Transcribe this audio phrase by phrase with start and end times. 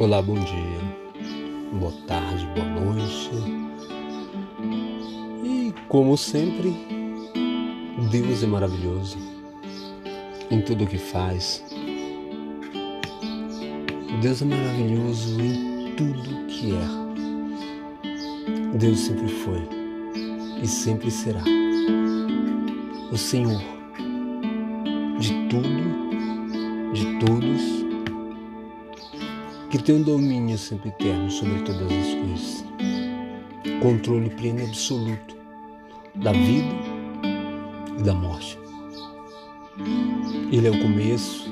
[0.00, 0.80] Olá, bom dia,
[1.78, 3.30] boa tarde, boa noite.
[5.44, 6.74] E como sempre,
[8.10, 9.18] Deus é maravilhoso
[10.50, 11.64] em tudo o que faz.
[14.20, 17.02] Deus é maravilhoso em tudo que é.
[18.76, 19.68] Deus sempre foi
[20.60, 21.44] e sempre será
[23.12, 23.62] o Senhor
[25.20, 27.81] de tudo, de todos
[29.72, 32.64] que tem um domínio sempre eterno sobre todas as coisas,
[33.80, 35.34] controle pleno e absoluto
[36.14, 36.74] da vida
[37.98, 38.58] e da morte.
[40.52, 41.50] Ele é o começo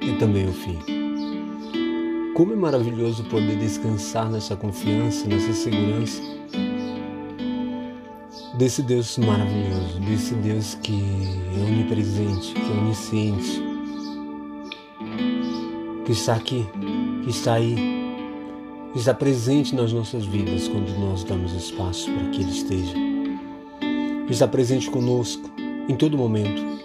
[0.00, 0.78] e também o fim.
[2.32, 6.22] Como é maravilhoso poder descansar nessa confiança, nessa segurança
[8.56, 11.02] desse Deus maravilhoso, desse Deus que
[11.54, 13.69] é onipresente, que é onisciente,
[16.10, 16.66] que está aqui,
[17.22, 17.76] que está aí,
[18.92, 22.94] que está presente nas nossas vidas quando nós damos espaço para que Ele esteja.
[24.26, 25.48] Que está presente conosco
[25.88, 26.80] em todo momento.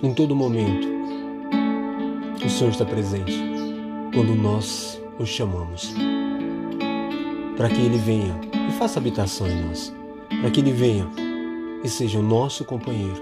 [0.00, 0.86] Em todo momento.
[2.44, 3.36] O Senhor está presente
[4.14, 5.92] quando nós o chamamos.
[7.56, 9.92] Para que Ele venha e faça habitação em nós.
[10.40, 11.10] Para que Ele venha
[11.82, 13.20] e seja o nosso companheiro.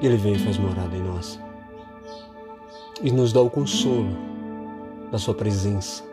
[0.00, 1.40] Ele vem e faz morada em nós
[3.02, 4.16] e nos dá o consolo
[5.10, 6.04] da Sua presença.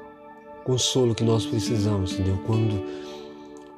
[0.63, 2.39] Consolo que nós precisamos, entendeu?
[2.45, 2.83] Quando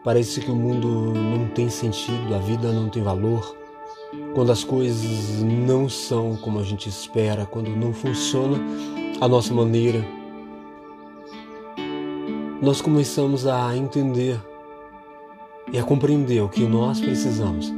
[0.03, 3.55] parece que o mundo não tem sentido, a vida não tem valor,
[4.33, 8.57] quando as coisas não são como a gente espera, quando não funciona
[9.19, 10.03] a nossa maneira,
[12.61, 14.39] nós começamos a entender
[15.71, 17.71] e a compreender o que nós precisamos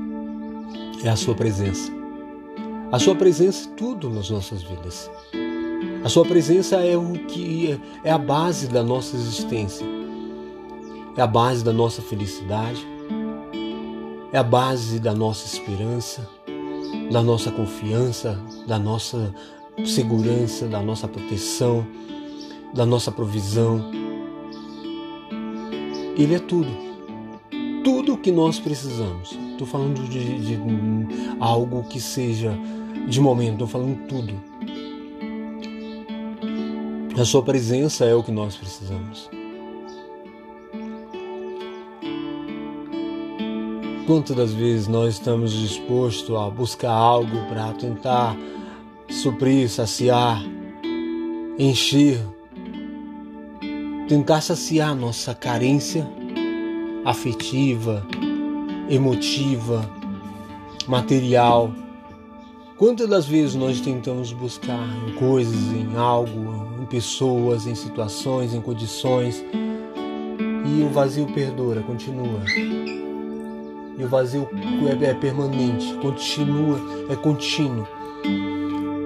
[1.04, 2.03] é a Sua presença.
[2.94, 5.10] A Sua presença é tudo nas nossas vidas.
[6.04, 9.84] A Sua presença é o que é a base da nossa existência,
[11.18, 12.88] é a base da nossa felicidade,
[14.32, 16.30] é a base da nossa esperança,
[17.12, 19.34] da nossa confiança, da nossa
[19.84, 21.88] segurança, da nossa proteção,
[22.76, 23.90] da nossa provisão.
[26.16, 26.70] Ele é tudo.
[27.84, 29.36] Tudo o que nós precisamos.
[29.52, 30.60] Estou falando de, de
[31.40, 32.56] algo que seja
[33.08, 34.34] de momento, estou falando tudo.
[37.20, 39.30] A Sua presença é o que nós precisamos.
[44.08, 48.36] Quantas das vezes nós estamos dispostos a buscar algo para tentar
[49.10, 50.44] suprir, saciar,
[51.58, 52.20] encher,
[54.10, 56.06] tentar saciar nossa carência
[57.06, 58.06] afetiva,
[58.90, 59.90] emotiva,
[60.88, 61.72] material
[62.78, 68.62] Quantas das vezes nós tentamos buscar em coisas, em algo, em pessoas, em situações, em
[68.62, 69.44] condições,
[70.66, 72.42] e o vazio perdura, continua.
[73.96, 74.50] E o vazio
[74.90, 76.80] é, é permanente, continua,
[77.10, 77.88] é contínuo.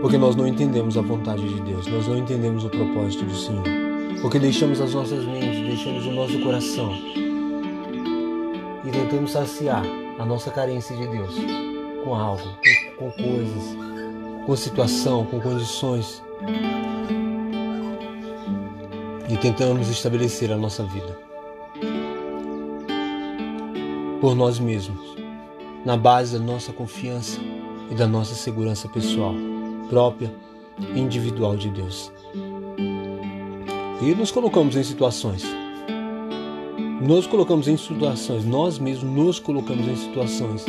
[0.02, 3.66] Porque nós não entendemos a vontade de Deus, nós não entendemos o propósito do Senhor.
[4.22, 6.94] Porque deixamos as nossas mentes, deixamos o nosso coração
[8.86, 9.84] e tentamos saciar
[10.18, 11.36] a nossa carência de Deus
[12.04, 12.77] com algo, com
[13.12, 13.64] coisas,
[14.46, 16.24] com situação, com condições.
[19.30, 21.18] E tentamos estabelecer a nossa vida
[24.20, 25.16] por nós mesmos,
[25.86, 27.40] na base da nossa confiança
[27.92, 29.34] e da nossa segurança pessoal,
[29.90, 30.34] própria
[30.96, 32.12] e individual de Deus.
[34.02, 35.44] E nos colocamos em situações.
[37.02, 40.66] Nos colocamos em situações, nós mesmos nos colocamos em situações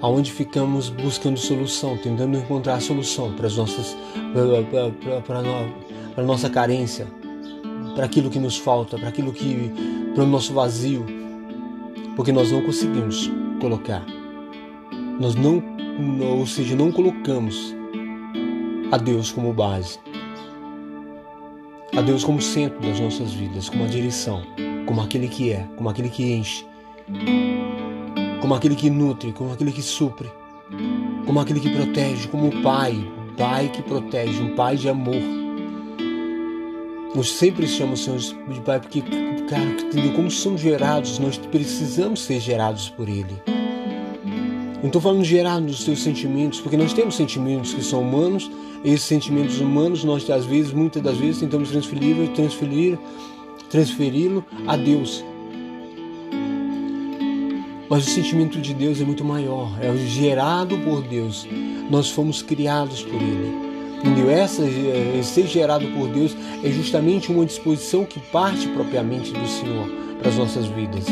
[0.00, 3.96] aonde ficamos buscando solução, tentando encontrar solução para as nossas
[6.14, 7.06] para nossa carência,
[7.94, 9.72] para aquilo que nos falta, para aquilo que
[10.14, 11.04] para o nosso vazio,
[12.16, 14.04] porque nós não conseguimos colocar.
[15.20, 15.62] Nós não,
[16.38, 17.74] ou seja, não colocamos
[18.92, 19.98] a Deus como base.
[21.96, 24.42] A Deus como centro das nossas vidas, como a direção,
[24.86, 26.64] como aquele que é, como aquele que enche
[28.40, 30.30] como aquele que nutre, como aquele que supre,
[31.26, 35.22] como aquele que protege, como o Pai, um Pai que protege, um Pai de amor.
[37.14, 39.02] Nós sempre chamamos o Senhor de Pai porque,
[39.48, 40.12] cara, entendeu?
[40.12, 43.34] Como somos gerados, nós precisamos ser gerados por Ele.
[44.80, 48.48] Não estou falando gerar nos seus sentimentos, porque nós temos sentimentos que são humanos,
[48.84, 52.98] e esses sentimentos humanos nós às vezes, muitas das vezes, tentamos transferir, transferir,
[53.68, 55.24] transferi-lo a Deus.
[57.88, 61.48] Mas o sentimento de Deus é muito maior, é gerado por Deus.
[61.90, 63.68] Nós fomos criados por Ele.
[63.98, 64.30] Entendeu?
[64.30, 69.88] Essa, eh, ser gerado por Deus é justamente uma disposição que parte propriamente do Senhor
[70.18, 71.06] para as nossas vidas.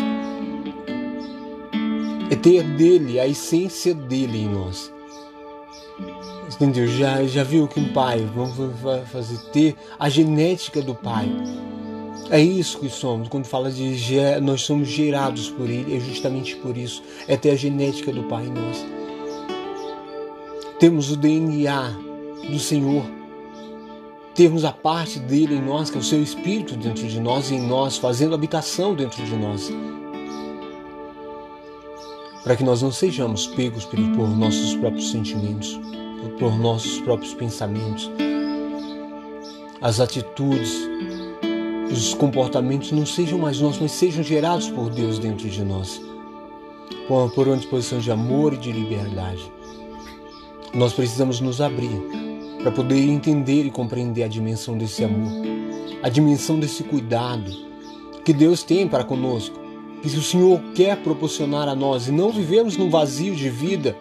[2.31, 4.93] É ter dele, a essência dele em nós.
[6.55, 6.87] Entendeu?
[6.87, 8.55] Já, já viu que um pai, vamos
[9.11, 11.29] fazer ter a genética do pai.
[12.31, 13.29] É isso que somos.
[13.29, 13.97] Quando fala de
[14.43, 17.03] nós somos gerados por ele, é justamente por isso.
[17.29, 18.85] É ter a genética do pai em nós.
[20.79, 21.91] Temos o DNA
[22.51, 23.05] do Senhor.
[24.35, 27.55] Temos a parte dele em nós, que é o seu espírito dentro de nós e
[27.55, 29.71] em nós, fazendo habitação dentro de nós.
[32.45, 35.81] Para que nós não sejamos pegos por nossos próprios sentimentos,
[36.39, 38.11] por nossos próprios pensamentos.
[39.81, 40.71] As atitudes,
[41.91, 46.01] os comportamentos não sejam mais nossos, mas sejam gerados por Deus dentro de nós.
[47.09, 49.51] Por uma disposição de amor e de liberdade.
[50.75, 52.03] Nós precisamos nos abrir
[52.63, 55.31] para poder entender e compreender a dimensão desse amor,
[56.03, 57.51] a dimensão desse cuidado
[58.25, 59.57] que Deus tem para conosco,
[60.03, 63.97] que o Senhor quer proporcionar a nós e não vivemos num vazio de vida,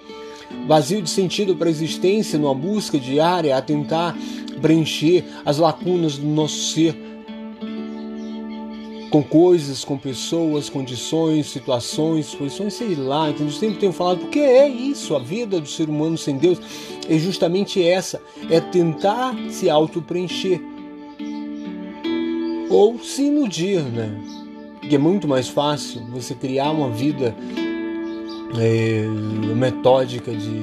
[0.67, 4.17] vazio de sentido para a existência, numa busca diária a tentar
[4.61, 7.04] preencher as lacunas do nosso ser
[9.15, 13.29] com coisas, com pessoas, condições, situações, posições, sei lá.
[13.29, 16.59] Então, eu sempre tenho falado, porque é isso, a vida do ser humano sem Deus
[17.07, 20.61] é justamente essa, é tentar se auto-preencher.
[22.69, 24.21] Ou se iludir, né?
[24.81, 27.33] Porque é muito mais fácil você criar uma vida
[28.59, 29.05] é,
[29.55, 30.61] metódica de,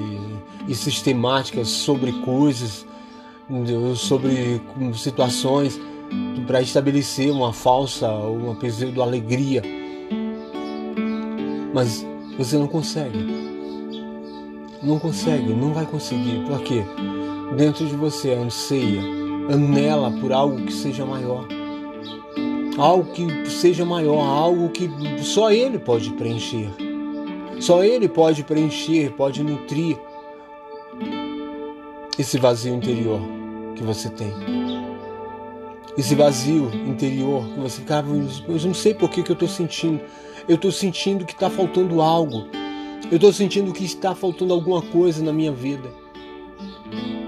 [0.69, 2.87] e sistemática sobre coisas,
[3.97, 4.61] sobre
[4.93, 5.81] situações
[6.47, 9.63] para estabelecer uma falsa ou uma pseudo alegria.
[11.73, 12.07] Mas
[12.37, 13.19] você não consegue.
[14.83, 16.45] Não consegue, não vai conseguir.
[16.47, 16.83] Por quê?
[17.57, 19.01] Dentro de você anseia,
[19.51, 21.47] anela por algo que seja maior.
[22.77, 24.91] Algo que seja maior, algo que
[25.23, 26.71] só ele pode preencher.
[27.61, 29.97] Só ele pode preencher, pode nutrir
[32.19, 33.21] esse vazio interior
[33.77, 34.62] que você tem
[35.97, 40.01] esse vazio interior que você ficava, eu não sei por que, que eu estou sentindo.
[40.49, 42.47] Eu estou sentindo que está faltando algo.
[43.11, 45.89] Eu estou sentindo que está faltando alguma coisa na minha vida.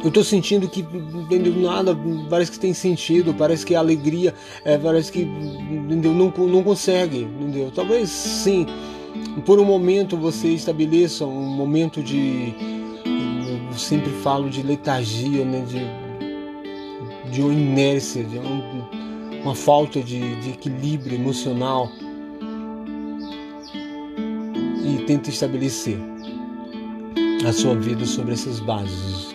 [0.02, 1.96] Eu estou sentindo que entendeu, nada
[2.28, 4.34] parece que tem sentido, parece que a alegria,
[4.64, 7.20] é, parece que entendeu, não, não consegue.
[7.20, 7.70] Entendeu?
[7.70, 8.66] Talvez sim,
[9.46, 12.54] por um momento você estabeleça um momento de.
[13.70, 16.03] Eu sempre falo de letargia, né, de
[17.34, 18.38] de uma inércia, de
[19.42, 21.90] uma falta de, de equilíbrio emocional
[24.84, 25.98] e tenta estabelecer
[27.44, 29.34] a sua vida sobre essas bases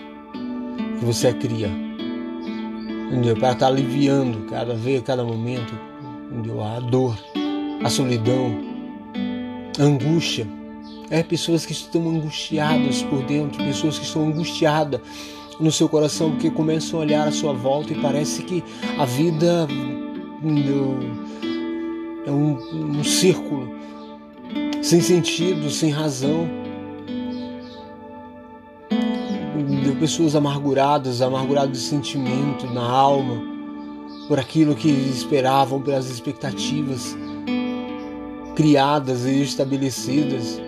[0.98, 1.70] que você cria,
[3.08, 3.36] entendeu?
[3.36, 5.74] Para estar tá aliviando cada vez, cada momento,
[6.32, 6.64] entendeu?
[6.64, 7.20] A dor,
[7.84, 8.58] a solidão,
[9.78, 10.48] a angústia.
[11.12, 15.02] É pessoas que estão angustiadas por dentro, pessoas que estão angustiadas
[15.60, 18.64] no seu coração porque começam a olhar à sua volta e parece que
[18.98, 19.68] a vida
[22.26, 23.80] é um, um círculo
[24.82, 26.48] sem sentido, sem razão.
[30.00, 33.44] Pessoas amarguradas, amarguradas de sentimento na alma,
[34.30, 37.18] por aquilo que esperavam, pelas expectativas
[38.56, 40.62] criadas e estabelecidas.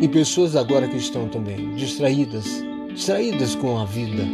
[0.00, 2.62] E pessoas agora que estão também distraídas,
[2.92, 4.24] distraídas com a vida.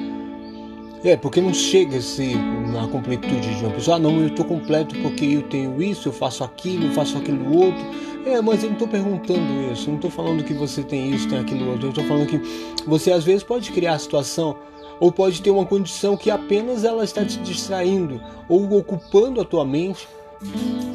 [1.04, 2.34] É, porque não chega se
[2.72, 6.12] na completude de uma pessoa, ah, não, eu estou completo porque eu tenho isso, eu
[6.12, 7.82] faço aquilo, eu faço aquilo outro.
[8.24, 11.28] É, mas eu não estou perguntando isso, eu não estou falando que você tem isso,
[11.28, 12.40] tem aquilo outro, eu estou falando que
[12.86, 14.56] você às vezes pode criar a situação
[15.00, 19.64] ou pode ter uma condição que apenas ela está te distraindo ou ocupando a tua
[19.64, 20.08] mente,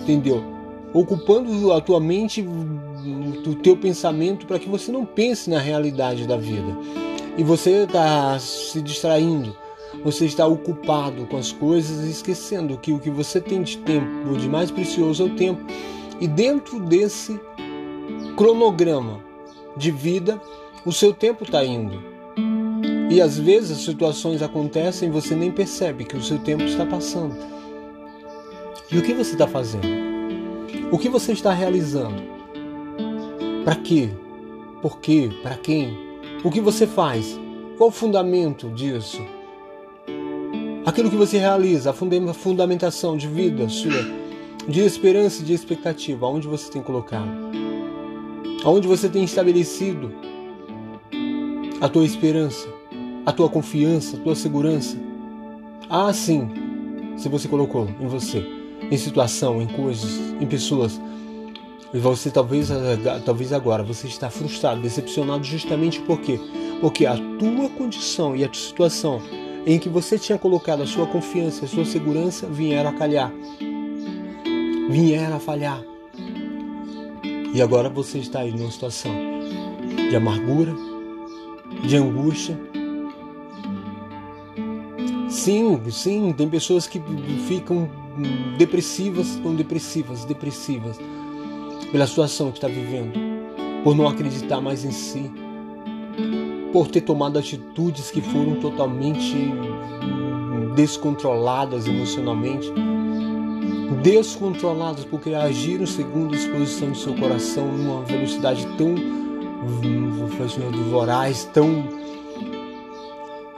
[0.01, 0.41] entendeu?
[0.93, 2.47] Ocupando a tua mente,
[3.45, 6.77] o teu pensamento para que você não pense na realidade da vida
[7.37, 9.55] e você está se distraindo,
[10.03, 14.35] você está ocupado com as coisas e esquecendo que o que você tem de tempo,
[14.37, 15.63] de mais precioso é o tempo.
[16.19, 17.39] E dentro desse
[18.35, 19.19] cronograma
[19.75, 20.41] de vida,
[20.83, 22.01] o seu tempo está indo.
[23.11, 26.85] E às vezes as situações acontecem e você nem percebe que o seu tempo está
[26.85, 27.35] passando.
[28.91, 29.87] E o que você está fazendo?
[30.91, 32.36] O que você está realizando?
[33.67, 34.09] Para quê?
[34.81, 35.29] Por quê?
[35.43, 35.97] Para quem?
[36.41, 37.37] O que você faz?
[37.77, 39.21] Qual o fundamento disso?
[40.85, 43.91] Aquilo que você realiza, a fundamentação de vida sua,
[44.69, 47.29] de esperança e de expectativa, aonde você tem colocado?
[48.63, 50.13] Aonde você tem estabelecido
[51.81, 52.69] a tua esperança,
[53.25, 54.97] a tua confiança, a tua segurança?
[55.89, 56.49] Ah, sim,
[57.17, 58.47] se você colocou em você,
[58.89, 61.01] em situação, em coisas, em pessoas,
[61.93, 62.69] e você talvez,
[63.25, 66.39] talvez agora você está frustrado, decepcionado justamente por quê?
[66.81, 69.21] Porque a tua condição e a tua situação
[69.65, 73.31] em que você tinha colocado a sua confiança, a sua segurança, vieram a calhar.
[74.89, 75.81] Vieram a falhar.
[77.53, 79.11] E agora você está aí numa situação
[80.09, 80.73] de amargura,
[81.85, 82.57] de angústia.
[85.29, 87.01] Sim, sim, tem pessoas que
[87.47, 87.89] ficam
[88.57, 90.97] depressivas, estão depressivas, depressivas
[91.91, 93.13] pela situação que está vivendo,
[93.83, 95.31] por não acreditar mais em si,
[96.73, 99.35] por ter tomado atitudes que foram totalmente
[100.75, 102.71] descontroladas emocionalmente,
[104.03, 108.95] descontroladas porque agiram segundo a disposição do seu coração numa velocidade tão
[110.91, 111.87] voraz, tão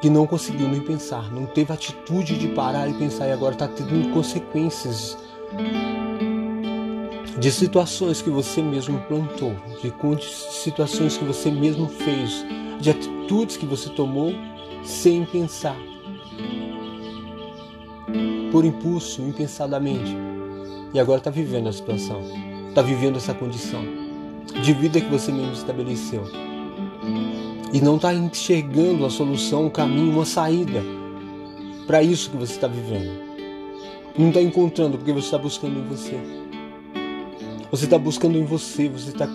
[0.01, 3.67] que não conseguiu nem pensar, não teve atitude de parar e pensar e agora está
[3.67, 5.17] tendo consequências
[7.39, 9.93] de situações que você mesmo plantou, de
[10.25, 12.45] situações que você mesmo fez,
[12.81, 14.33] de atitudes que você tomou
[14.83, 15.77] sem pensar,
[18.51, 20.15] por impulso, impensadamente,
[20.93, 22.21] e agora está vivendo a situação,
[22.67, 23.83] está vivendo essa condição
[24.61, 26.23] de vida que você mesmo estabeleceu
[27.71, 30.83] e não está enxergando a solução, um caminho, uma saída
[31.85, 33.29] para isso que você está vivendo.
[34.17, 36.19] Não está encontrando porque você está buscando em você.
[37.71, 39.27] Você está buscando em você, você está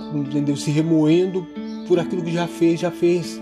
[0.56, 1.46] se remoendo
[1.86, 3.40] por aquilo que já fez, já fez.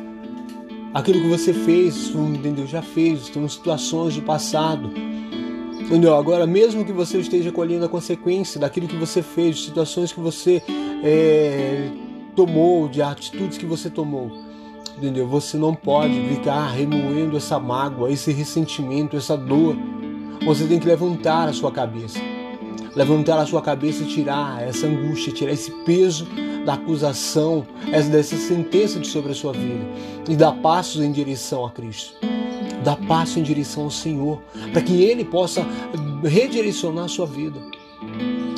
[0.92, 3.30] Aquilo que você fez, entendeu, já fez.
[3.30, 4.90] Tem situações do passado.
[5.80, 6.14] Entendeu?
[6.14, 10.62] Agora, mesmo que você esteja colhendo a consequência daquilo que você fez, situações que você
[11.02, 11.88] é,
[12.36, 14.30] tomou, de atitudes que você tomou,
[14.96, 15.26] entendeu?
[15.26, 19.74] Você não pode ficar remoendo essa mágoa, esse ressentimento, essa dor.
[20.46, 22.31] Você tem que levantar a sua cabeça
[22.94, 26.26] levantar a sua cabeça e tirar essa angústia, tirar esse peso
[26.64, 27.66] da acusação,
[28.10, 29.84] dessa sentença sobre a sua vida
[30.28, 32.14] e dar passos em direção a Cristo.
[32.84, 35.64] Dar passo em direção ao Senhor, para que Ele possa
[36.24, 37.60] redirecionar a sua vida.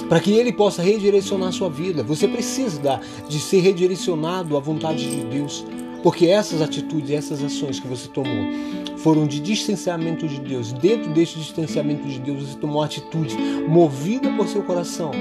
[0.09, 2.03] Para que Ele possa redirecionar a sua vida.
[2.03, 5.64] Você precisa de ser redirecionado à vontade de Deus.
[6.05, 8.53] Porque essas atitudes, essas ações que você tomou
[8.99, 10.71] foram de distanciamento de Deus.
[10.71, 13.35] Dentro deste distanciamento de Deus, você tomou atitude
[13.67, 15.13] movida por seu coração,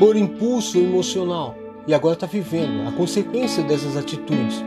[0.00, 1.56] por impulso emocional.
[1.86, 4.64] E agora está vivendo a consequência dessas atitudes.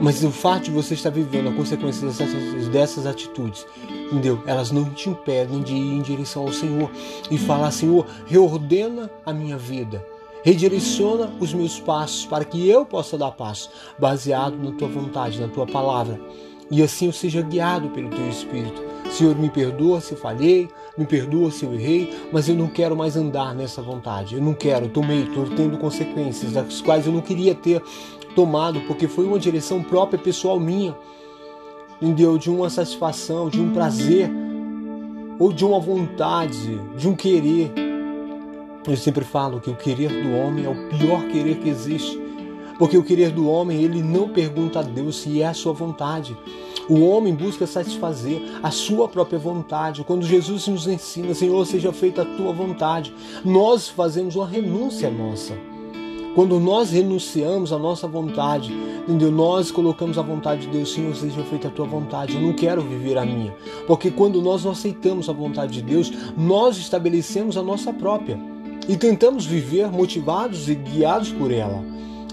[0.00, 3.64] Mas o fato de você estar vivendo a consequência dessas, dessas atitudes,
[4.10, 4.42] entendeu?
[4.48, 6.90] Elas não te impedem de ir em direção ao Senhor
[7.30, 10.04] e falar: Senhor, reordena a minha vida
[10.44, 15.48] Redireciona os meus passos para que eu possa dar passo, baseado na tua vontade, na
[15.48, 16.20] tua palavra.
[16.70, 18.82] E assim eu seja guiado pelo teu Espírito.
[19.10, 23.16] Senhor, me perdoa se falhei, me perdoa se eu errei, mas eu não quero mais
[23.16, 24.34] andar nessa vontade.
[24.34, 27.82] Eu não quero, tomei, estou tendo consequências das quais eu não queria ter
[28.36, 30.94] tomado, porque foi uma direção própria, pessoal minha.
[32.02, 32.36] Entendeu?
[32.36, 34.30] De uma satisfação, de um prazer,
[35.38, 37.72] ou de uma vontade, de um querer
[38.86, 42.20] eu sempre falo que o querer do homem é o pior querer que existe.
[42.78, 46.36] Porque o querer do homem, ele não pergunta a Deus se é a sua vontade.
[46.88, 50.04] O homem busca satisfazer a sua própria vontade.
[50.04, 53.14] Quando Jesus nos ensina, Senhor, seja feita a tua vontade,
[53.44, 55.54] nós fazemos uma renúncia nossa.
[56.34, 58.74] Quando nós renunciamos à nossa vontade,
[59.04, 59.30] entendeu?
[59.30, 62.34] Nós colocamos a vontade de Deus, Senhor, seja feita a tua vontade.
[62.34, 63.54] Eu não quero viver a minha.
[63.86, 68.53] Porque quando nós não aceitamos a vontade de Deus, nós estabelecemos a nossa própria
[68.88, 71.82] e tentamos viver motivados e guiados por ela,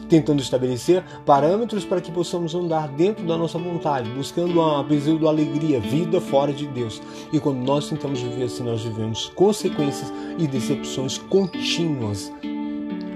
[0.10, 5.79] tentando estabelecer parâmetros para que possamos andar dentro da nossa vontade, buscando uma pseudo alegria,
[5.79, 7.01] vida fora de Deus.
[7.31, 12.31] E quando nós tentamos viver assim, nós vivemos consequências e decepções contínuas.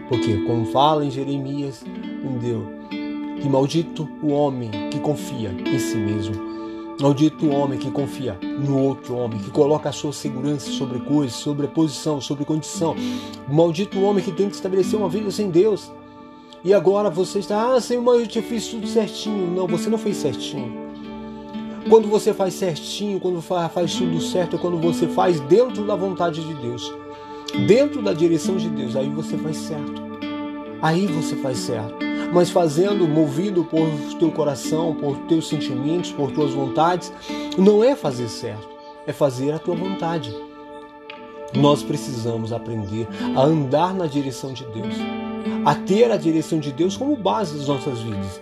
[0.08, 1.84] Porque, como fala em Jeremias,
[2.24, 2.66] entendeu?
[3.42, 6.55] Que maldito o homem que confia em si mesmo
[7.00, 11.68] Maldito homem que confia no outro homem, que coloca a sua segurança sobre coisas, sobre
[11.68, 12.96] posição, sobre condição.
[13.50, 15.92] Maldito homem que tenta estabelecer uma vida sem Deus.
[16.64, 19.52] E agora você está, ah, Senhor, mas eu te fiz tudo certinho.
[19.52, 20.86] Não, você não fez certinho.
[21.90, 26.42] Quando você faz certinho, quando faz tudo certo, é quando você faz dentro da vontade
[26.42, 26.92] de Deus,
[27.68, 30.02] dentro da direção de Deus, aí você faz certo.
[30.82, 32.05] Aí você faz certo
[32.36, 33.88] mas fazendo movido por
[34.20, 37.10] teu coração, por teus sentimentos, por tuas vontades,
[37.58, 38.68] não é fazer certo,
[39.08, 40.36] é fazer a tua vontade.
[41.56, 44.96] Nós precisamos aprender a andar na direção de Deus,
[45.64, 48.42] a ter a direção de Deus como base das nossas vidas.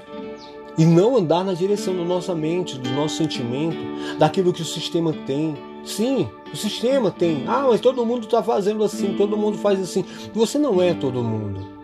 [0.75, 3.77] E não andar na direção da nossa mente, do nosso sentimento,
[4.17, 5.55] daquilo que o sistema tem.
[5.85, 7.43] Sim, o sistema tem.
[7.47, 10.03] Ah, mas todo mundo está fazendo assim, todo mundo faz assim.
[10.33, 11.82] Você não é todo mundo.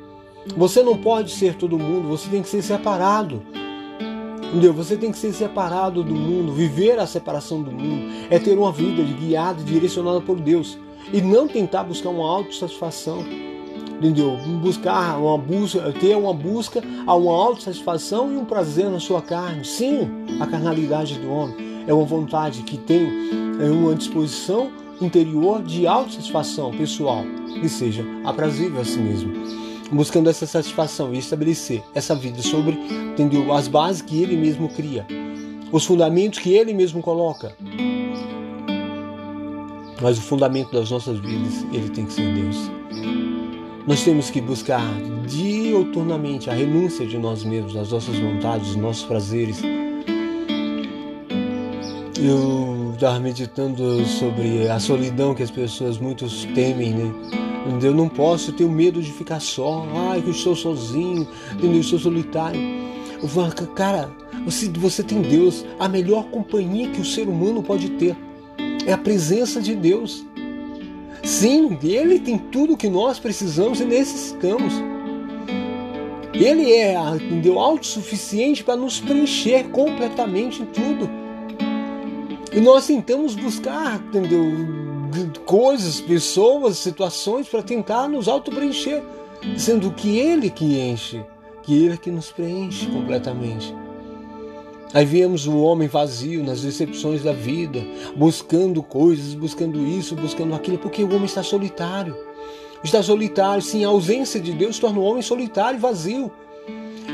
[0.56, 3.42] Você não pode ser todo mundo, você tem que ser separado.
[4.50, 4.74] Entendeu?
[4.74, 8.72] Você tem que ser separado do mundo, viver a separação do mundo, é ter uma
[8.72, 10.78] vida guiada, direcionada por Deus
[11.14, 13.24] e não tentar buscar uma autossatisfação.
[14.00, 14.38] Entendeu?
[14.62, 19.64] Buscar uma busca, ter uma busca a uma autossatisfação e um prazer na sua carne.
[19.66, 23.08] Sim, a carnalidade do homem é uma vontade que tem
[23.60, 27.24] é uma disposição interior de autossatisfação pessoal,
[27.62, 32.78] que seja aprazível a si mesmo buscando essa satisfação e estabelecer essa vida sobre
[33.12, 35.06] entendeu, as bases que ele mesmo cria,
[35.72, 37.56] os fundamentos que ele mesmo coloca.
[40.02, 42.72] Mas o fundamento das nossas vidas, ele tem que ser Deus.
[43.86, 44.82] Nós temos que buscar
[45.28, 49.62] dioturnamente a renúncia de nós mesmos, das nossas vontades, dos nossos prazeres.
[52.22, 57.39] Eu estava meditando sobre a solidão que as pessoas muitos temem, né?
[57.82, 59.86] Eu não posso, eu tenho medo de ficar só.
[60.10, 61.76] Ai, que eu estou sozinho, entendeu?
[61.76, 62.60] Eu estou solitário.
[63.76, 64.12] Cara,
[64.46, 65.66] você, você tem Deus.
[65.80, 68.16] A melhor companhia que o ser humano pode ter
[68.86, 70.26] é a presença de Deus.
[71.24, 74.74] Sim, Ele tem tudo que nós precisamos e necessitamos.
[76.34, 81.10] Ele é entendeu, autossuficiente para nos preencher completamente em tudo.
[82.54, 84.89] E nós tentamos buscar, entendeu?
[85.46, 89.04] Coisas, pessoas, situações para tentar nos auto-preencher,
[89.58, 91.24] sendo que Ele que enche,
[91.64, 93.74] que Ele que nos preenche completamente.
[94.94, 97.80] Aí vemos o homem vazio nas decepções da vida,
[98.16, 102.16] buscando coisas, buscando isso, buscando aquilo, porque o homem está solitário.
[102.84, 106.32] Está solitário, sim, a ausência de Deus torna o homem solitário e vazio.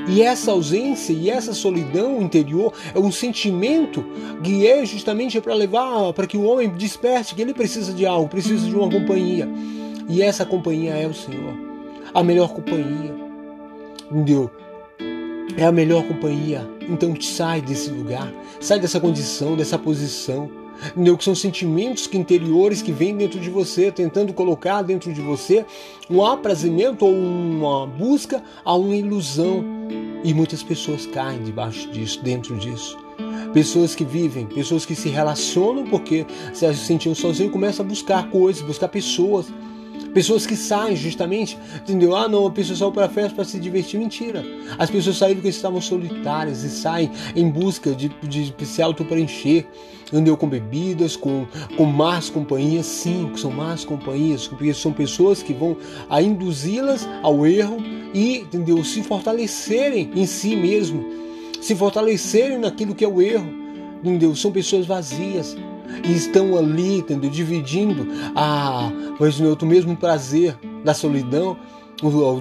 [0.07, 4.05] E essa ausência e essa solidão interior é um sentimento
[4.43, 8.29] que é justamente para levar para que o homem desperte que ele precisa de algo,
[8.29, 9.49] precisa de uma companhia.
[10.07, 11.53] E essa companhia é o Senhor.
[12.13, 13.15] A melhor companhia.
[14.11, 14.51] Entendeu?
[15.57, 16.69] É a melhor companhia.
[16.87, 20.64] Então sai desse lugar, sai dessa condição, dessa posição
[21.17, 25.65] Que são sentimentos que interiores que vêm dentro de você, tentando colocar dentro de você
[26.09, 29.63] um aprazimento ou uma busca a uma ilusão.
[30.23, 32.97] E muitas pessoas caem debaixo disso, dentro disso.
[33.53, 38.61] Pessoas que vivem, pessoas que se relacionam porque se sentiam sozinhos começam a buscar coisas,
[38.61, 39.47] buscar pessoas
[40.15, 42.15] Pessoas que saem justamente, entendeu?
[42.15, 43.99] Ah, não, a pessoa saiu para a festa para se divertir.
[43.99, 44.45] Mentira.
[44.79, 49.65] As pessoas saíram porque estavam solitárias e saem em busca de, de, de se auto-preencher.
[50.07, 50.37] Entendeu?
[50.37, 52.85] Com bebidas, com, com más companhias.
[52.85, 55.75] Sim, são más companhias, porque são pessoas que vão
[56.09, 57.75] a induzi-las ao erro
[58.13, 58.81] e, entendeu?
[58.85, 61.05] Se fortalecerem em si mesmo.
[61.59, 63.51] Se fortalecerem naquilo que é o erro.
[64.01, 64.33] Entendeu?
[64.33, 65.57] São pessoas vazias
[66.03, 67.29] e estão ali, entendeu?
[67.29, 71.57] Dividindo a, pois, o mesmo prazer da solidão,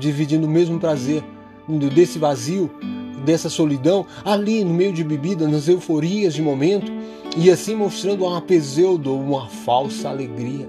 [0.00, 1.24] dividindo o mesmo prazer
[1.68, 1.90] entendeu?
[1.90, 2.70] desse vazio,
[3.24, 6.90] dessa solidão, ali no meio de bebida, nas euforias de momento,
[7.37, 10.68] e assim mostrando uma pseudo, uma falsa alegria,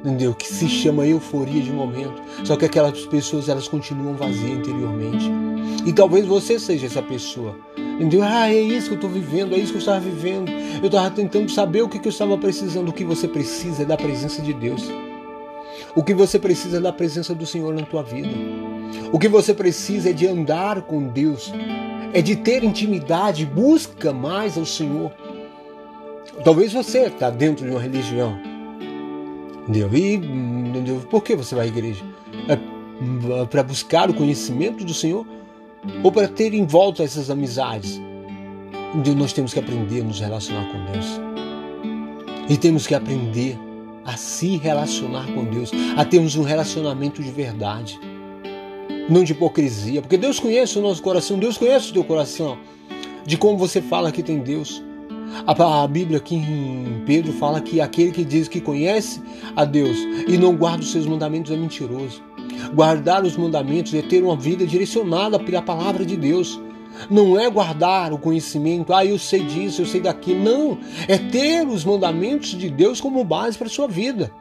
[0.00, 0.34] entendeu?
[0.34, 2.20] Que se chama euforia de momento.
[2.44, 5.30] Só que aquelas pessoas elas continuam vazias interiormente.
[5.86, 7.56] E talvez você seja essa pessoa
[7.94, 8.22] Entendeu?
[8.22, 10.50] Ah, é isso que eu estou vivendo, é isso que eu estava vivendo.
[10.50, 12.88] Eu estava tentando saber o que, que eu estava precisando.
[12.88, 14.82] O que você precisa é da presença de Deus.
[15.94, 18.28] O que você precisa é da presença do Senhor na tua vida.
[19.12, 21.52] O que você precisa é de andar com Deus,
[22.12, 25.12] é de ter intimidade, busca mais ao Senhor.
[26.42, 28.36] Talvez você está dentro de uma religião.
[29.68, 29.88] Entendeu?
[29.94, 31.00] E entendeu?
[31.08, 32.04] por que você vai à igreja?
[32.48, 32.58] É
[33.46, 35.26] para buscar o conhecimento do Senhor?
[36.02, 38.00] Ou para ter em volta essas amizades.
[38.94, 41.20] Então nós temos que aprender a nos relacionar com Deus.
[42.48, 43.58] E temos que aprender
[44.04, 47.98] a se relacionar com Deus, a termos um relacionamento de verdade,
[49.08, 52.58] não de hipocrisia, porque Deus conhece o nosso coração, Deus conhece o teu coração,
[53.24, 54.82] de como você fala que tem Deus.
[55.46, 59.20] A Bíblia aqui em Pedro fala que aquele que diz que conhece
[59.56, 59.96] a Deus
[60.28, 62.22] e não guarda os seus mandamentos é mentiroso.
[62.74, 66.60] Guardar os mandamentos é ter uma vida direcionada pela palavra de Deus.
[67.08, 70.42] Não é guardar o conhecimento, ah, eu sei disso, eu sei daquilo.
[70.42, 74.32] Não, é ter os mandamentos de Deus como base para a sua vida.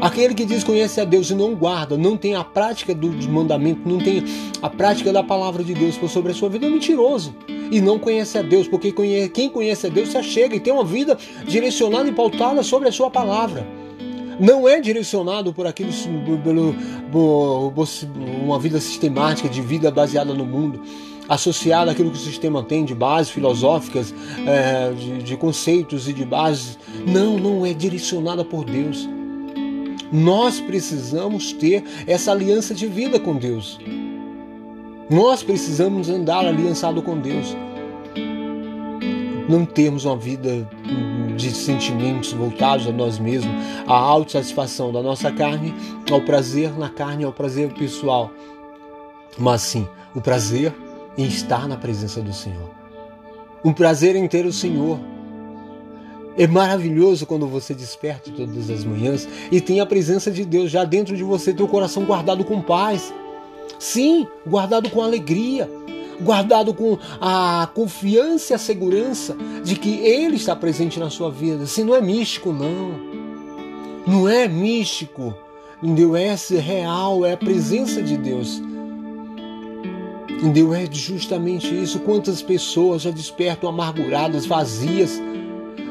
[0.00, 3.84] Aquele que diz conhece a Deus e não guarda, não tem a prática dos mandamentos,
[3.84, 4.24] não tem
[4.60, 7.34] a prática da palavra de Deus sobre a sua vida, é mentiroso.
[7.48, 8.92] E não conhece a Deus, porque
[9.28, 12.92] quem conhece a Deus se achega e tem uma vida direcionada e pautada sobre a
[12.92, 13.81] sua palavra.
[14.38, 15.92] Não é direcionado por aquilo
[16.42, 16.74] pelo,
[17.10, 17.72] por
[18.42, 20.82] uma vida sistemática de vida baseada no mundo,
[21.28, 24.14] associada àquilo que o sistema tem de bases filosóficas,
[24.46, 26.78] é, de, de conceitos e de bases.
[27.06, 29.08] Não, não é direcionada por Deus.
[30.12, 33.78] Nós precisamos ter essa aliança de vida com Deus.
[35.08, 37.56] Nós precisamos andar aliançado com Deus.
[39.48, 40.68] Não termos uma vida
[41.36, 43.52] de sentimentos voltados a nós mesmos,
[43.86, 45.74] à autossatisfação da nossa carne,
[46.10, 48.30] ao prazer na carne, ao prazer pessoal.
[49.38, 50.72] Mas sim, o prazer
[51.16, 52.70] em estar na presença do Senhor.
[53.64, 54.98] Um prazer em ter o Senhor.
[56.36, 60.84] É maravilhoso quando você desperta todas as manhãs e tem a presença de Deus já
[60.84, 63.12] dentro de você, teu coração guardado com paz.
[63.78, 65.68] Sim, guardado com alegria,
[66.22, 71.66] guardado com a confiança e a segurança de que Ele está presente na sua vida.
[71.66, 72.92] Se não é místico, não.
[74.06, 75.34] Não é místico.
[75.82, 76.14] Entendeu?
[76.14, 78.62] É real, é a presença de Deus.
[80.30, 80.72] Entendeu?
[80.72, 82.00] É justamente isso.
[82.00, 85.20] Quantas pessoas já despertam amarguradas, vazias,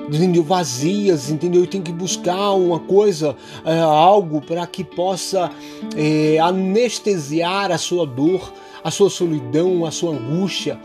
[0.08, 0.44] entendeu?
[0.44, 1.64] Vazias, entendeu?
[1.64, 5.52] E tem que buscar uma coisa, é, algo para que possa
[5.96, 8.52] é, anestesiar a sua dor,
[8.84, 10.80] a sua solidão, a sua angústia,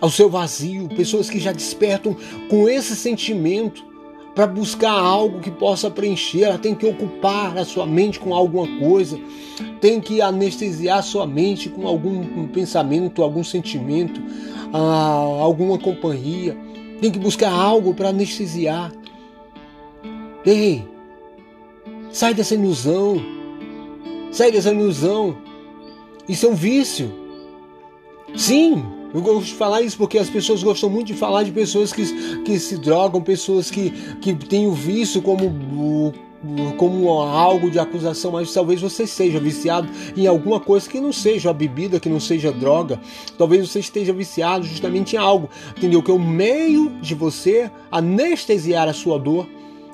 [0.00, 0.88] ao seu vazio.
[0.88, 2.16] Pessoas que já despertam
[2.48, 3.84] com esse sentimento
[4.34, 8.66] para buscar algo que possa preencher, ela tem que ocupar a sua mente com alguma
[8.78, 9.18] coisa,
[9.80, 14.22] tem que anestesiar a sua mente com algum pensamento, algum sentimento,
[14.72, 16.56] alguma companhia
[17.00, 18.92] tem que buscar algo para anestesiar.
[20.44, 20.86] Ei,
[22.12, 23.20] sai dessa ilusão.
[24.30, 25.36] Sai dessa ilusão.
[26.30, 27.12] Isso é um vício.
[28.36, 31.92] Sim, eu gosto de falar isso porque as pessoas gostam muito de falar de pessoas
[31.92, 32.04] que,
[32.44, 33.90] que se drogam, pessoas que,
[34.20, 36.14] que têm o vício como
[36.78, 41.50] como algo de acusação, mas talvez você seja viciado em alguma coisa que não seja
[41.50, 42.98] a bebida, que não seja droga.
[43.36, 46.02] Talvez você esteja viciado justamente em algo, entendeu?
[46.02, 49.46] Que é o meio de você anestesiar a sua dor,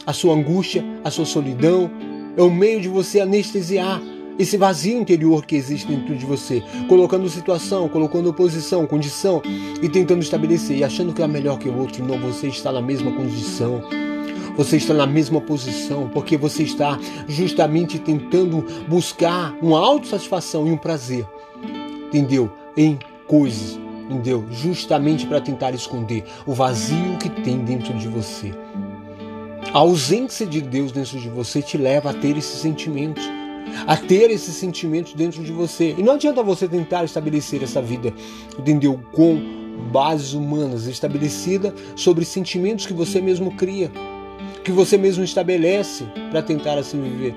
[0.07, 1.91] a sua angústia, a sua solidão.
[2.37, 4.01] É o meio de você anestesiar
[4.39, 9.43] esse vazio interior que existe dentro de você, colocando situação, colocando posição, condição
[9.83, 12.83] e tentando estabelecer e achando que é melhor que o outro, não você está na
[12.83, 13.83] mesma condição.
[14.57, 20.79] Você está na mesma posição porque você está justamente tentando buscar uma autossatisfação e um
[20.79, 21.27] prazer,
[22.07, 22.51] entendeu?
[22.75, 24.47] Em coisas, entendeu?
[24.51, 28.55] Justamente para tentar esconder o vazio que tem dentro de você.
[29.75, 33.29] A ausência de Deus dentro de você te leva a ter esses sentimentos,
[33.87, 35.95] a ter esses sentimentos dentro de você.
[35.99, 38.13] E não adianta você tentar estabelecer essa vida,
[38.59, 39.01] entendeu?
[39.13, 39.41] Com
[39.91, 43.91] bases humanas estabelecidas sobre sentimentos que você mesmo cria
[44.67, 47.37] que você mesmo estabelece para tentar assim viver.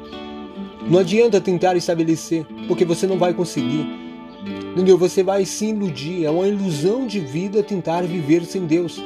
[0.89, 3.85] Não adianta tentar estabelecer, porque você não vai conseguir.
[4.71, 4.97] Entendeu?
[4.97, 6.25] Você vai se iludir.
[6.25, 8.99] É uma ilusão de vida tentar viver sem Deus.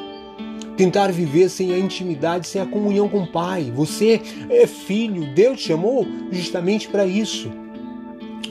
[0.76, 3.72] Tentar viver sem a intimidade, sem a comunhão com o Pai.
[3.76, 5.34] Você é filho.
[5.34, 7.52] Deus te chamou justamente para isso.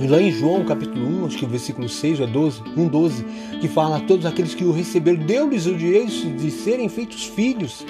[0.00, 3.24] E lá em João capítulo 1, acho que o versículo 6 ou 12, 1, 12,
[3.60, 7.84] que fala a todos aqueles que o receberam, deu-lhes o direito de serem feitos filhos.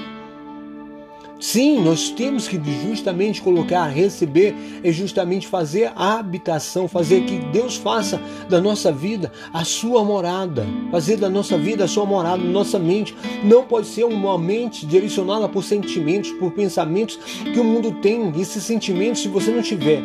[1.42, 7.74] Sim, nós temos que justamente colocar, receber, é justamente fazer a habitação, fazer que Deus
[7.74, 12.78] faça da nossa vida a sua morada, fazer da nossa vida a sua morada, nossa
[12.78, 13.16] mente.
[13.42, 18.32] Não pode ser uma mente direcionada por sentimentos, por pensamentos que o mundo tem.
[18.40, 20.00] Esses sentimentos, se você não tiver,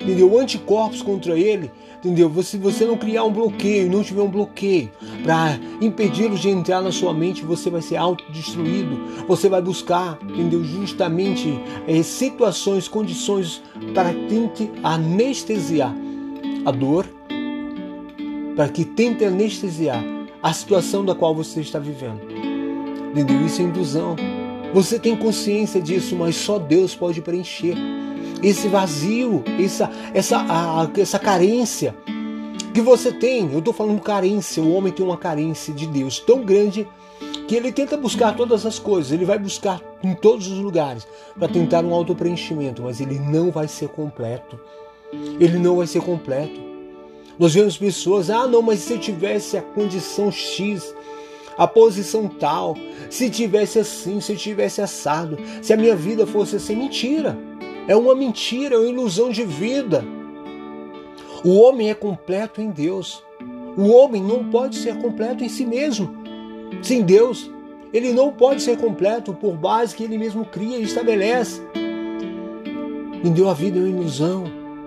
[0.00, 0.38] entendeu?
[0.38, 2.30] Anticorpos contra ele, entendeu?
[2.42, 4.90] Se você não criar um bloqueio, não tiver um bloqueio
[5.22, 8.98] para impedi-los de entrar na sua mente, você vai ser autodestruído.
[9.28, 10.64] Você vai buscar, entendeu?
[10.64, 13.62] Justamente é, situações, condições
[13.94, 15.94] para que tente anestesiar
[16.64, 17.06] a dor,
[18.56, 20.02] para que tente anestesiar
[20.42, 22.20] a situação da qual você está vivendo.
[23.10, 23.44] Entendeu?
[23.44, 24.16] Isso é ilusão.
[24.72, 27.74] Você tem consciência disso, mas só Deus pode preencher
[28.42, 31.94] esse vazio, essa, essa, a, essa carência
[32.72, 33.52] que você tem.
[33.52, 34.62] Eu estou falando carência.
[34.62, 36.86] O homem tem uma carência de Deus tão grande
[37.46, 39.12] que ele tenta buscar todas as coisas.
[39.12, 41.06] Ele vai buscar em todos os lugares
[41.38, 44.58] para tentar um auto-preenchimento, mas ele não vai ser completo.
[45.12, 46.60] Ele não vai ser completo.
[47.38, 50.94] Nós vemos pessoas, ah, não, mas se eu tivesse a condição X,
[51.56, 52.76] a posição tal,
[53.08, 57.36] se tivesse assim, se tivesse assado, se a minha vida fosse assim, mentira.
[57.90, 60.04] É uma mentira, é uma ilusão de vida.
[61.44, 63.20] O homem é completo em Deus.
[63.76, 66.08] O homem não pode ser completo em si mesmo.
[66.82, 67.50] Sem Deus,
[67.92, 71.60] ele não pode ser completo por base que ele mesmo cria e estabelece.
[73.12, 73.48] Entendeu?
[73.48, 74.44] A vida é uma ilusão.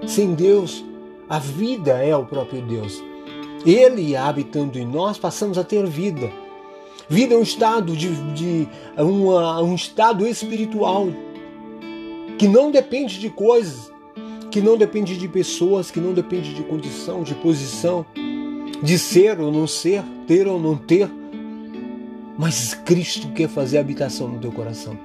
[0.08, 0.86] Sem Deus,
[1.28, 3.04] a vida é o próprio Deus.
[3.66, 6.32] Ele habitando em nós, passamos a ter vida.
[7.10, 8.66] Vida é um estado de, de
[8.98, 11.10] uma, um estado espiritual
[12.38, 13.92] que não depende de coisas,
[14.52, 18.06] que não depende de pessoas, que não depende de condição, de posição,
[18.82, 21.10] de ser ou não ser, ter ou não ter.
[22.38, 24.98] Mas Cristo quer fazer habitação no teu coração.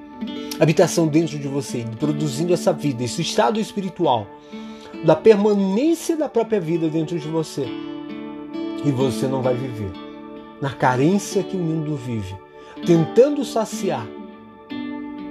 [0.59, 4.27] Habitação dentro de você, produzindo essa vida, esse estado espiritual,
[5.05, 7.65] da permanência da própria vida dentro de você.
[8.83, 10.09] E você não vai viver
[10.61, 12.35] na carência que o mundo vive,
[12.85, 14.05] tentando saciar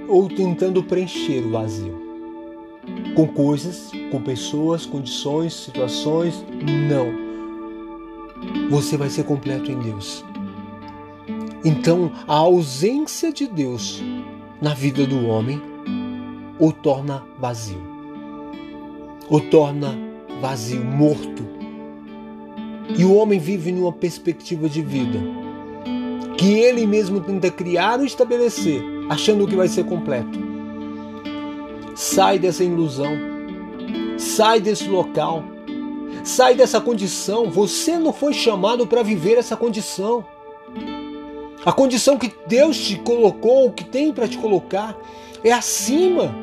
[0.09, 2.09] ou tentando preencher o vazio.
[3.15, 6.43] Com coisas, com pessoas, condições, situações,
[6.89, 7.29] não.
[8.69, 10.25] Você vai ser completo em Deus.
[11.63, 14.01] Então, a ausência de Deus
[14.61, 15.61] na vida do homem
[16.57, 17.81] o torna vazio,
[19.29, 19.97] o torna
[20.41, 21.47] vazio, morto.
[22.97, 25.19] E o homem vive numa perspectiva de vida
[26.37, 30.39] que ele mesmo tenta criar ou estabelecer, achando que vai ser completo.
[31.95, 33.11] Sai dessa ilusão,
[34.17, 35.43] sai desse local,
[36.23, 37.49] sai dessa condição.
[37.49, 40.23] Você não foi chamado para viver essa condição.
[41.65, 44.95] A condição que Deus te colocou, que tem para te colocar,
[45.43, 46.33] é acima.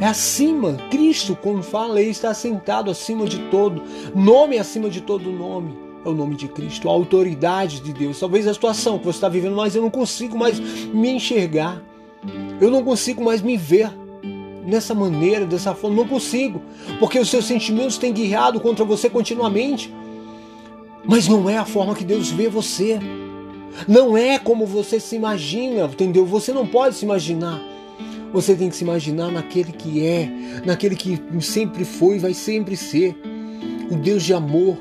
[0.00, 0.74] É acima.
[0.90, 3.82] Cristo, como fala, está sentado acima de todo.
[4.14, 5.83] Nome acima de todo nome.
[6.04, 8.20] É o nome de Cristo, a autoridade de Deus.
[8.20, 11.82] Talvez a situação que você está vivendo, mas eu não consigo mais me enxergar.
[12.60, 13.90] Eu não consigo mais me ver
[14.66, 15.96] nessa maneira, dessa forma.
[15.96, 16.60] Não consigo.
[16.98, 19.92] Porque os seus sentimentos têm guiado contra você continuamente.
[21.06, 22.98] Mas não é a forma que Deus vê você.
[23.88, 26.24] Não é como você se imagina, entendeu?
[26.26, 27.60] Você não pode se imaginar.
[28.32, 30.28] Você tem que se imaginar naquele que é,
[30.64, 33.16] naquele que sempre foi e vai sempre ser.
[33.90, 34.76] O Deus de amor,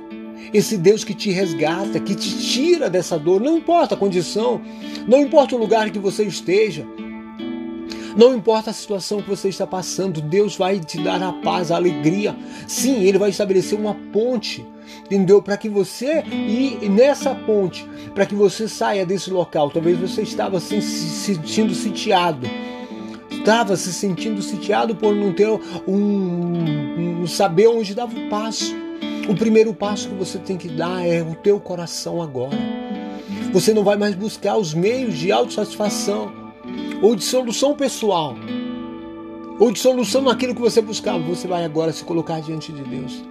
[0.53, 4.61] esse Deus que te resgata, que te tira dessa dor, não importa a condição,
[5.07, 6.85] não importa o lugar que você esteja,
[8.15, 11.75] não importa a situação que você está passando, Deus vai te dar a paz, a
[11.75, 12.35] alegria.
[12.67, 14.65] Sim, Ele vai estabelecer uma ponte
[15.05, 15.41] entendeu?
[15.41, 19.69] Para que você e nessa ponte, para que você saia desse local.
[19.69, 22.47] Talvez você estava se sentindo sitiado,
[23.31, 25.49] estava se sentindo sitiado por não ter
[25.87, 28.82] um, um saber onde dava o passo.
[29.27, 32.57] O primeiro passo que você tem que dar é o teu coração agora.
[33.51, 36.31] Você não vai mais buscar os meios de autossatisfação
[37.01, 38.35] ou de solução pessoal
[39.59, 41.19] ou de solução naquilo que você buscava.
[41.19, 43.23] Você vai agora se colocar diante de Deus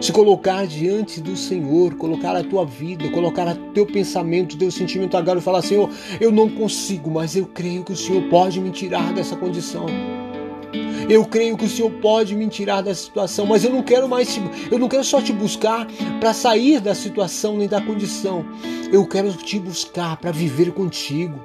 [0.00, 5.16] se colocar diante do Senhor, colocar a tua vida, colocar o teu pensamento, teu sentimento
[5.16, 8.70] agora e falar: Senhor, eu não consigo, mas eu creio que o Senhor pode me
[8.70, 9.86] tirar dessa condição.
[11.10, 14.32] Eu creio que o Senhor pode me tirar dessa situação, mas eu não quero mais,
[14.32, 15.84] te, eu não quero só te buscar
[16.20, 18.46] para sair da situação nem da condição.
[18.92, 21.44] Eu quero te buscar para viver contigo.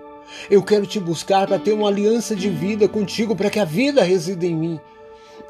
[0.51, 4.03] Eu quero te buscar para ter uma aliança de vida contigo, para que a vida
[4.03, 4.79] resida em mim.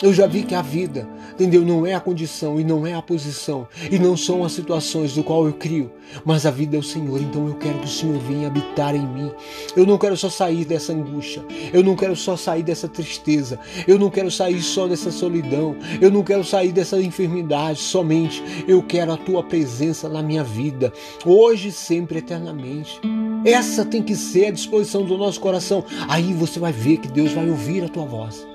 [0.02, 1.62] Eu já vi que a vida, entendeu?
[1.62, 5.24] Não é a condição e não é a posição e não são as situações do
[5.24, 5.90] qual eu crio,
[6.26, 7.22] mas a vida é o Senhor.
[7.22, 9.32] Então eu quero que o Senhor venha habitar em mim.
[9.76, 11.46] Eu não quero só sair dessa angústia.
[11.72, 13.58] Eu não quero só sair dessa tristeza.
[13.88, 15.78] Eu não quero sair só dessa solidão.
[16.02, 18.44] Eu não quero sair dessa enfermidade somente.
[18.68, 20.92] Eu quero a tua presença na minha vida,
[21.26, 23.00] hoje, sempre, eternamente.
[23.46, 25.86] Essa tem que ser a disposição do nosso coração.
[26.10, 28.55] Aí você vai ver que Deus vai ouvir a tua voz.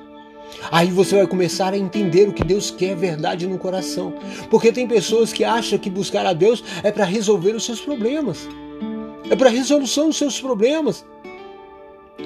[0.70, 4.12] Aí você vai começar a entender o que Deus quer verdade no coração.
[4.51, 8.49] Porque tem pessoas que acham que buscar a Deus é para resolver os seus problemas.
[9.31, 11.05] É para resolução dos seus problemas.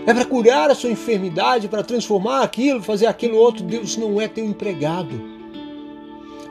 [0.06, 3.62] É para curar a sua enfermidade, para transformar aquilo, fazer aquilo outro.
[3.62, 5.20] Deus não é teu empregado.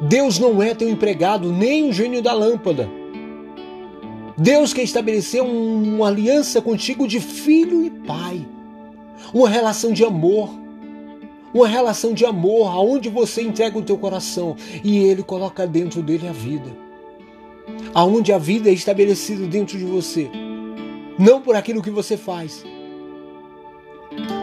[0.02, 2.90] Deus não é teu empregado, nem o gênio da lâmpada.
[4.38, 8.46] Deus quer estabelecer uma aliança contigo de filho e pai.
[9.34, 10.63] Uma relação de amor
[11.54, 16.28] uma relação de amor, aonde você entrega o teu coração e ele coloca dentro dele
[16.28, 16.72] a vida.
[17.94, 20.30] Aonde a vida é estabelecida dentro de você,
[21.18, 22.66] não por aquilo que você faz,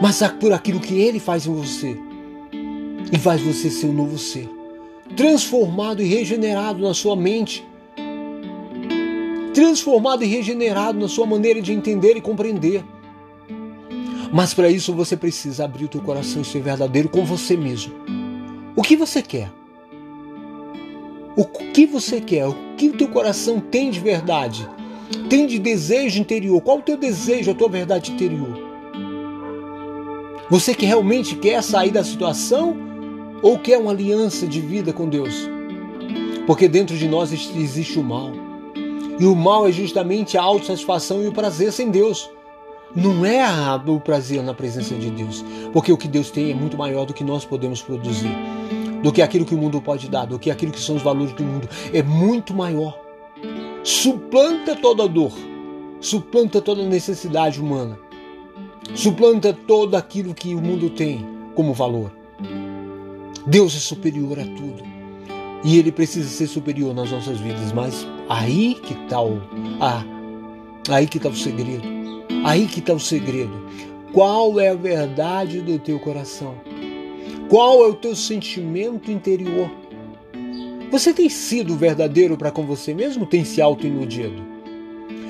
[0.01, 1.97] mas por aquilo que ele faz em você
[3.11, 4.49] e faz você ser um novo ser,
[5.15, 7.67] transformado e regenerado na sua mente,
[9.53, 12.83] transformado e regenerado na sua maneira de entender e compreender.
[14.33, 17.93] Mas para isso você precisa abrir o teu coração e ser verdadeiro com você mesmo.
[18.75, 19.51] O que você quer?
[21.35, 22.47] O que você quer?
[22.47, 24.67] O que o teu coração tem de verdade?
[25.29, 26.61] Tem de desejo interior?
[26.61, 28.57] Qual o teu desejo, a tua verdade interior?
[30.49, 32.77] Você que realmente quer sair da situação
[33.41, 35.49] ou quer uma aliança de vida com Deus?
[36.47, 38.31] Porque dentro de nós existe o mal.
[39.19, 42.29] E o mal é justamente a autossatisfação e o prazer sem Deus.
[42.95, 43.41] Não é
[43.85, 47.13] o prazer na presença de Deus, porque o que Deus tem é muito maior do
[47.13, 48.35] que nós podemos produzir,
[49.01, 51.33] do que aquilo que o mundo pode dar, do que aquilo que são os valores
[51.33, 51.69] do mundo.
[51.93, 52.99] É muito maior.
[53.83, 55.31] Suplanta toda dor,
[55.99, 57.97] suplanta toda necessidade humana,
[58.93, 61.25] suplanta todo aquilo que o mundo tem
[61.55, 62.11] como valor.
[63.47, 64.83] Deus é superior a tudo.
[65.63, 69.41] E ele precisa ser superior nas nossas vidas, mas aí que está o,
[70.89, 72.00] aí que tá o segredo.
[72.43, 73.53] Aí que está o segredo.
[74.13, 76.55] Qual é a verdade do teu coração?
[77.49, 79.69] Qual é o teu sentimento interior?
[80.91, 83.25] Você tem sido verdadeiro para com você mesmo?
[83.25, 84.41] Tem se auto-iludido?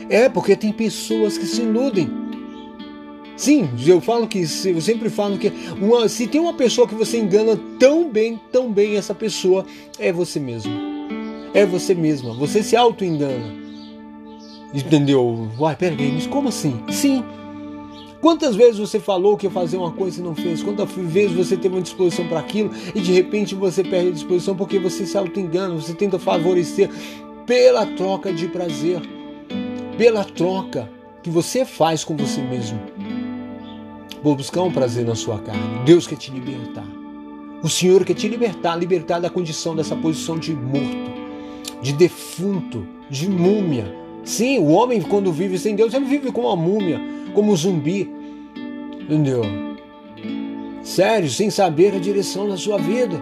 [0.09, 2.09] É porque tem pessoas que se iludem.
[3.37, 7.17] Sim, eu falo que eu sempre falo que uma, se tem uma pessoa que você
[7.17, 9.65] engana tão bem, tão bem, essa pessoa
[9.99, 10.71] é você mesmo.
[11.53, 12.33] É você mesma.
[12.33, 13.60] Você se auto-engana.
[14.73, 15.49] Entendeu?
[15.59, 16.81] Uai, peraí, mas como assim?
[16.89, 17.23] Sim.
[18.21, 20.61] Quantas vezes você falou que ia fazer uma coisa e não fez?
[20.61, 24.55] Quantas vezes você teve uma disposição para aquilo e de repente você perde a disposição
[24.55, 26.89] porque você se auto-engana, você tenta favorecer
[27.47, 29.01] pela troca de prazer,
[29.97, 30.87] pela troca
[31.23, 32.79] que você faz com você mesmo.
[34.23, 35.83] Vou buscar um prazer na sua carne.
[35.83, 36.85] Deus quer te libertar.
[37.63, 41.11] O Senhor quer te libertar, libertar da condição dessa posição de morto,
[41.81, 46.55] de defunto, de múmia, Sim, o homem, quando vive sem Deus, ele vive como uma
[46.55, 46.99] múmia,
[47.33, 48.09] como um zumbi.
[49.01, 49.43] Entendeu?
[50.83, 53.21] Sério, sem saber a direção da sua vida.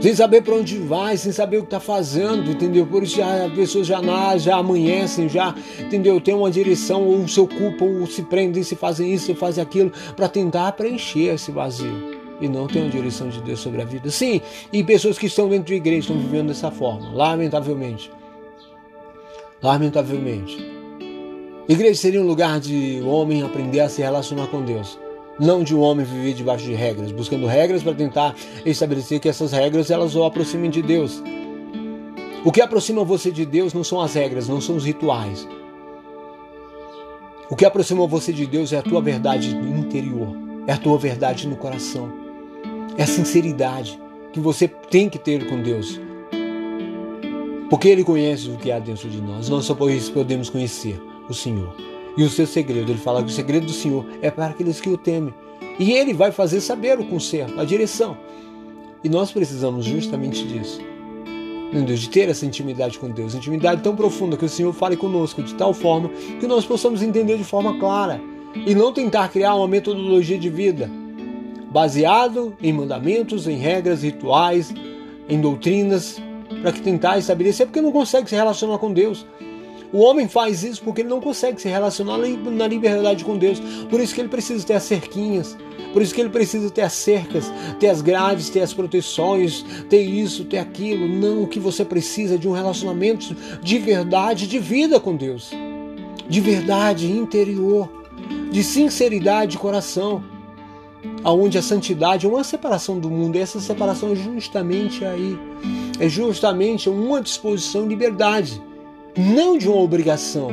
[0.00, 2.86] Sem saber para onde vai, sem saber o que está fazendo, entendeu?
[2.86, 4.00] Por isso já, as pessoas já
[4.38, 6.20] já amanhecem, já, entendeu?
[6.20, 9.92] Tem uma direção, ou se ocupam, ou se prendem, se fazem isso, se fazem aquilo,
[10.14, 12.16] para tentar preencher esse vazio.
[12.40, 14.08] E não tem uma direção de Deus sobre a vida.
[14.08, 14.40] Sim,
[14.72, 18.17] e pessoas que estão dentro de igreja estão vivendo dessa forma, lamentavelmente
[19.62, 20.56] lamentavelmente.
[21.68, 24.98] Igreja seria um lugar de o homem aprender a se relacionar com Deus,
[25.38, 29.52] não de um homem viver debaixo de regras, buscando regras para tentar estabelecer que essas
[29.52, 31.22] regras elas o aproximem de Deus.
[32.44, 35.46] O que aproxima você de Deus não são as regras, não são os rituais.
[37.50, 41.46] O que aproxima você de Deus é a tua verdade interior, é a tua verdade
[41.46, 42.12] no coração,
[42.96, 44.00] é a sinceridade
[44.32, 46.00] que você tem que ter com Deus.
[47.70, 49.48] Porque Ele conhece o que há dentro de nós.
[49.48, 51.74] Nós só podemos conhecer o Senhor.
[52.16, 54.88] E o seu segredo, ele fala que o segredo do Senhor é para aqueles que
[54.88, 55.32] o temem.
[55.78, 58.16] E Ele vai fazer saber o conserto, a direção.
[59.04, 60.80] E nós precisamos justamente disso.
[61.86, 65.42] Deus, de ter essa intimidade com Deus, intimidade tão profunda que o Senhor fale conosco
[65.42, 66.08] de tal forma
[66.40, 68.20] que nós possamos entender de forma clara
[68.54, 70.90] e não tentar criar uma metodologia de vida
[71.70, 74.72] baseado em mandamentos, em regras, rituais,
[75.28, 76.20] em doutrinas
[76.62, 79.26] para que tentar estabelecer, porque não consegue se relacionar com Deus.
[79.92, 83.58] O homem faz isso porque ele não consegue se relacionar na liberdade com Deus.
[83.88, 85.56] Por isso que ele precisa ter as cerquinhas.
[85.92, 90.02] Por isso que ele precisa ter as cercas, ter as grades, ter as proteções, ter
[90.02, 91.08] isso, ter aquilo.
[91.08, 95.50] Não, o que você precisa é de um relacionamento de verdade, de vida com Deus.
[96.28, 97.90] De verdade interior,
[98.50, 100.22] de sinceridade de coração.
[101.22, 105.38] Aonde a santidade é uma separação do mundo, e essa separação é justamente aí
[106.00, 108.62] é justamente uma disposição de liberdade,
[109.16, 110.50] não de uma obrigação,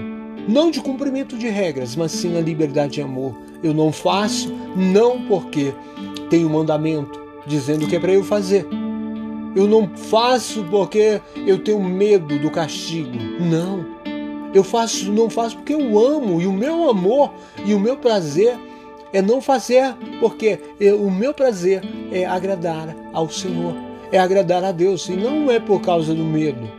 [0.47, 3.36] não de cumprimento de regras, mas sim a liberdade de amor.
[3.62, 5.73] Eu não faço, não porque
[6.29, 8.67] tem um mandamento dizendo que é para eu fazer.
[9.55, 13.17] Eu não faço porque eu tenho medo do castigo.
[13.39, 13.86] Não.
[14.53, 17.31] Eu faço, não faço porque eu amo e o meu amor
[17.65, 18.58] e o meu prazer
[19.17, 23.73] é não fazer porque eu, o meu prazer é agradar ao Senhor
[24.12, 26.69] é agradar a Deus e não é por causa do medo.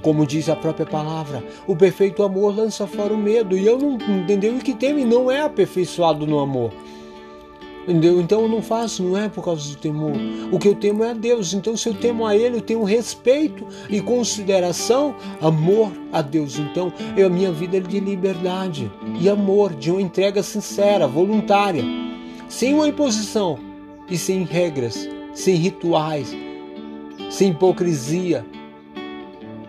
[0.00, 3.56] Como diz a própria palavra, o perfeito amor lança fora o medo.
[3.56, 6.72] E eu não entendeu o que teme não é aperfeiçoado no amor.
[7.82, 8.20] Entendeu?
[8.20, 10.12] Então eu não faço, não é por causa do temor.
[10.52, 11.52] O que eu temo é a Deus.
[11.52, 16.58] Então, se eu temo a Ele, eu tenho respeito e consideração, amor a Deus.
[16.58, 21.84] Então, eu, a minha vida é de liberdade e amor, de uma entrega sincera, voluntária,
[22.48, 23.58] sem uma imposição
[24.08, 26.32] e sem regras, sem rituais,
[27.30, 28.46] sem hipocrisia.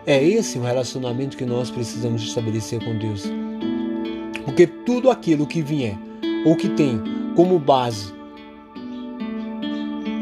[0.06, 3.24] É esse o relacionamento que nós precisamos estabelecer com Deus.
[4.44, 5.98] Porque tudo aquilo que vier
[6.44, 8.12] ou que tem como base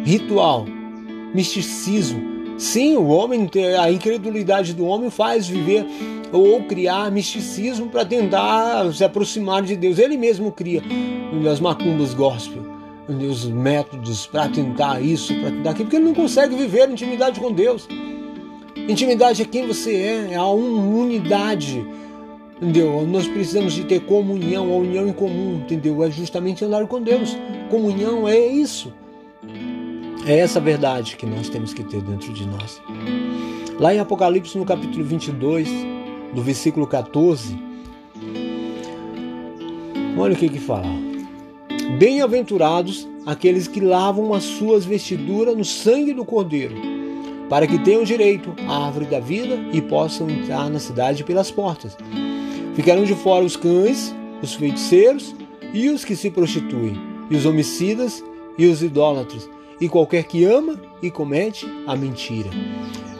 [0.05, 0.67] ritual,
[1.35, 3.49] misticismo, sim, o homem,
[3.81, 5.87] a incredulidade do homem faz viver
[6.33, 9.99] ou criar misticismo para tentar se aproximar de Deus.
[9.99, 10.83] Ele mesmo cria
[11.51, 12.63] as macumbas gospel,
[13.09, 17.53] os métodos para tentar isso, para tentar aquilo, porque ele não consegue viver intimidade com
[17.53, 17.87] Deus.
[18.89, 21.87] Intimidade é quem você é, é a unidade.
[22.63, 23.05] Entendeu?
[23.05, 26.05] Nós precisamos de ter comunhão, a união em comum, entendeu?
[26.05, 27.37] É justamente andar com Deus.
[27.69, 28.93] Comunhão é isso.
[30.25, 32.81] É essa verdade que nós temos que ter dentro de nós.
[33.81, 35.69] Lá em Apocalipse, no capítulo 22,
[36.33, 37.59] do versículo 14,
[40.17, 40.87] olha o que que fala.
[41.99, 46.77] Bem-aventurados aqueles que lavam as suas vestiduras no sangue do Cordeiro,
[47.49, 51.97] para que tenham direito à árvore da vida e possam entrar na cidade pelas portas.
[52.75, 55.35] Ficarão de fora os cães, os feiticeiros
[55.73, 56.99] e os que se prostituem,
[57.31, 58.25] e os homicidas
[58.59, 59.49] e os idólatras,
[59.81, 62.51] e qualquer que ama e comete a mentira.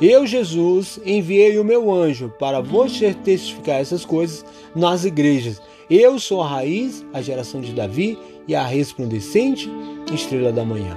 [0.01, 4.45] Eu, Jesus, enviei o meu anjo para vos testificar essas coisas
[4.75, 5.61] nas igrejas.
[5.89, 9.71] Eu sou a raiz, a geração de Davi e a resplandecente
[10.13, 10.97] estrela da manhã.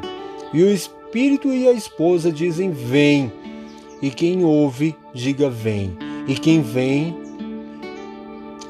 [0.54, 3.32] E o Espírito e a esposa dizem: Vem.
[4.02, 5.96] E quem ouve, diga: Vem.
[6.28, 7.16] E quem vem,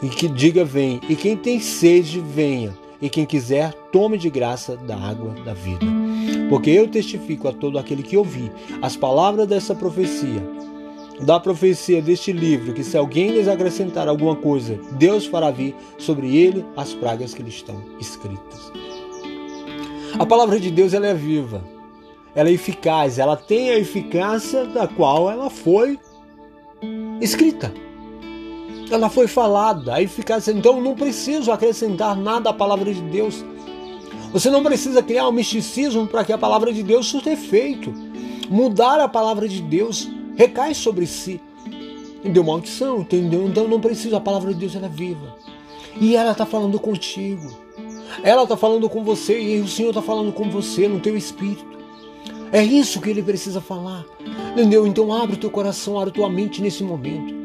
[0.05, 1.01] e que diga: Vem.
[1.09, 2.77] E quem tem sede, venha.
[3.01, 5.85] E quem quiser, tome de graça da água da vida.
[6.49, 8.51] Porque eu testifico a todo aquele que ouvir
[8.81, 10.41] as palavras dessa profecia,
[11.21, 16.35] da profecia deste livro, que se alguém lhes acrescentar alguma coisa, Deus fará vir sobre
[16.37, 18.71] ele as pragas que lhe estão escritas.
[20.17, 21.63] A palavra de Deus ela é viva,
[22.33, 25.99] ela é eficaz, ela tem a eficácia da qual ela foi
[27.19, 27.84] escrita.
[28.89, 30.51] Ela foi falada, a eficácia.
[30.51, 33.43] Então não preciso acrescentar nada à palavra de Deus.
[34.31, 37.93] Você não precisa criar um misticismo para que a palavra de Deus surta efeito.
[38.49, 41.39] Mudar a palavra de Deus recai sobre si.
[42.23, 43.47] Deu maldição, entendeu?
[43.47, 45.35] Então não precisa, a palavra de Deus ela é viva.
[45.99, 47.55] E ela está falando contigo.
[48.23, 51.65] Ela está falando com você e o Senhor está falando com você no teu espírito.
[52.51, 54.05] É isso que ele precisa falar.
[54.51, 54.85] Entendeu?
[54.85, 57.44] Então abre o teu coração, abre a tua mente nesse momento.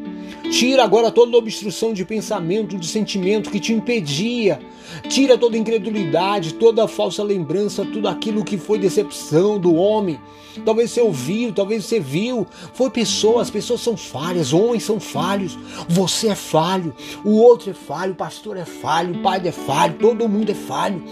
[0.50, 4.60] Tira agora toda obstrução de pensamento, de sentimento que te impedia.
[5.08, 10.18] Tira toda incredulidade, toda falsa lembrança, tudo aquilo que foi decepção do homem.
[10.64, 12.46] Talvez você ouviu, talvez você viu.
[12.74, 15.56] Foi pessoas, as pessoas são falhas, homens são falhos.
[15.88, 16.92] Você é falho,
[17.24, 20.54] o outro é falho, o pastor é falho, o pai é falho, todo mundo é
[20.54, 21.02] falho.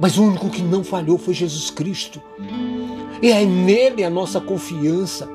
[0.00, 2.20] Mas o único que não falhou foi Jesus Cristo.
[3.22, 5.28] E é nele a nossa confiança.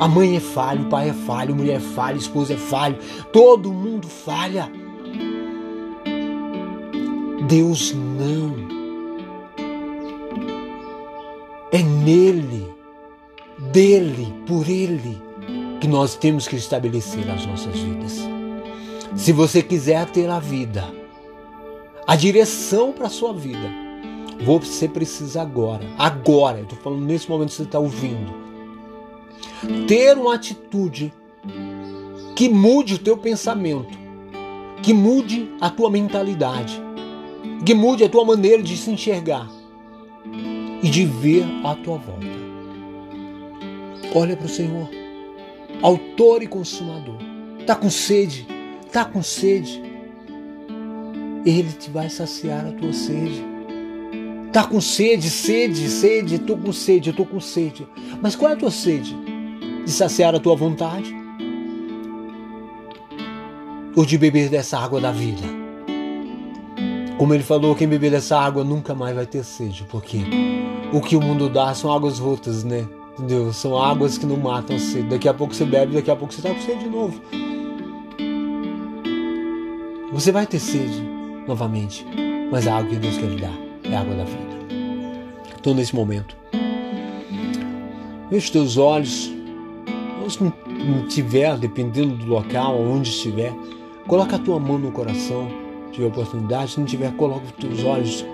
[0.00, 2.56] A mãe é falha, o pai é falho, a mulher é falha, a esposa é
[2.56, 2.98] falha,
[3.32, 4.70] todo mundo falha.
[7.48, 8.54] Deus não.
[11.72, 12.66] É nele,
[13.72, 15.20] dele, por ele,
[15.80, 18.20] que nós temos que estabelecer as nossas vidas.
[19.14, 20.84] Se você quiser ter a vida,
[22.06, 23.68] a direção para a sua vida,
[24.44, 28.45] você precisa agora, agora, eu estou falando nesse momento que você está ouvindo,
[29.86, 31.12] ter uma atitude
[32.34, 33.98] que mude o teu pensamento,
[34.82, 36.80] que mude a tua mentalidade,
[37.64, 39.50] que mude a tua maneira de se enxergar
[40.82, 42.26] e de ver a tua volta.
[44.14, 44.88] Olha para o Senhor,
[45.82, 47.16] autor e consumador.
[47.66, 48.46] Tá com sede,
[48.92, 49.82] tá com sede.
[51.44, 53.44] Ele te vai saciar a tua sede.
[54.52, 57.86] Tá com sede, sede, sede, tô com sede, eu tô com sede.
[58.22, 59.16] Mas qual é a tua sede?
[59.86, 61.14] De saciar a tua vontade?
[63.94, 65.46] Ou de beber dessa água da vida?
[67.16, 70.18] Como ele falou, quem beber dessa água nunca mais vai ter sede, porque
[70.92, 72.86] o que o mundo dá são águas rotas, né?
[73.12, 73.52] Entendeu?
[73.52, 75.08] São águas que não matam sede.
[75.08, 77.22] Daqui a pouco você bebe, daqui a pouco você está com sede de novo.
[80.12, 81.00] Você vai ter sede
[81.46, 82.04] novamente,
[82.50, 84.56] mas a água que Deus quer lhe dar é a água da vida.
[85.58, 86.36] Então, nesse momento,
[88.28, 89.35] feche os teus olhos,
[90.30, 93.54] se não tiver, dependendo do local, onde estiver,
[94.06, 95.48] coloca a tua mão no coração,
[95.86, 96.72] se tiver oportunidade.
[96.72, 98.24] Se não tiver, coloca os teus olhos,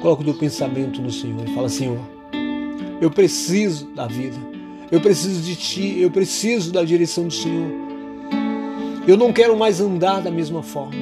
[0.00, 1.98] coloca o teu pensamento no Senhor e fala: Senhor,
[3.00, 4.36] eu preciso da vida,
[4.90, 7.70] eu preciso de Ti, eu preciso da direção do Senhor.
[9.06, 10.96] Eu não quero mais andar da mesma forma.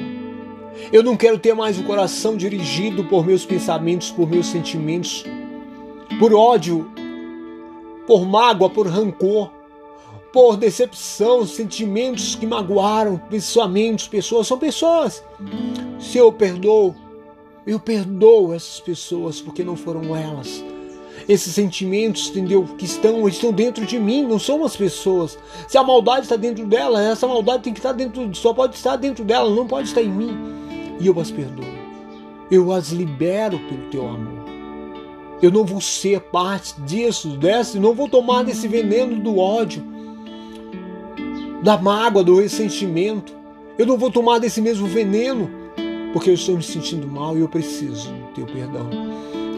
[0.91, 5.25] Eu não quero ter mais o coração dirigido por meus pensamentos, por meus sentimentos,
[6.19, 6.87] por ódio,
[8.05, 9.49] por mágoa, por rancor
[10.35, 15.23] por decepção, sentimentos que magoaram, pensamentos, pessoas, são pessoas.
[15.97, 16.93] Se eu perdoo,
[17.65, 20.61] eu perdoo essas pessoas porque não foram elas.
[21.29, 22.65] esses sentimentos, entendeu?
[22.77, 25.39] Que estão, estão dentro de mim, não são as pessoas.
[25.69, 28.97] Se a maldade está dentro dela, essa maldade tem que estar dentro, só pode estar
[28.97, 30.37] dentro dela, não pode estar em mim.
[30.99, 31.63] E eu as perdoo.
[32.51, 34.43] Eu as libero pelo teu amor.
[35.41, 39.94] Eu não vou ser parte disso, desse, não vou tomar desse veneno do ódio,
[41.65, 43.33] da mágoa, do ressentimento.
[43.75, 45.49] Eu não vou tomar desse mesmo veneno,
[46.13, 48.87] porque eu estou me sentindo mal e eu preciso do teu perdão.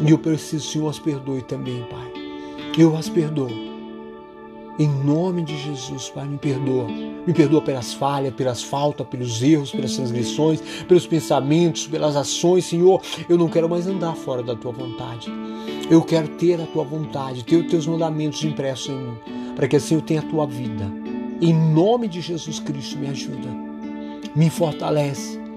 [0.01, 2.14] E eu preciso Senhor as perdoe também, Pai.
[2.78, 3.51] Eu as perdoo.
[4.80, 6.88] Em nome de Jesus, Pai, me perdoa.
[6.88, 13.01] Me perdoa pelas falhas, pelas faltas, pelos erros, pelas transgressões, pelos pensamentos, pelas ações, Senhor.
[13.28, 15.30] Eu não quero mais andar fora da tua vontade.
[15.89, 19.18] Eu quero ter a tua vontade, ter os teus mandamentos impressos em mim,
[19.58, 21.07] para que assim eu tenha a tua vida.
[21.41, 23.49] Em nome de Jesus Cristo, me ajuda.
[24.35, 25.47] Me fortalece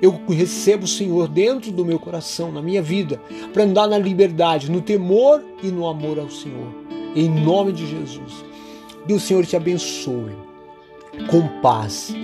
[0.00, 3.20] eu recebo o Senhor dentro do meu coração, na minha vida,
[3.52, 6.72] para andar na liberdade, no temor e no amor ao Senhor.
[7.16, 8.44] Em nome de Jesus.
[9.06, 10.36] Que o Senhor te abençoe
[11.30, 12.14] com paz,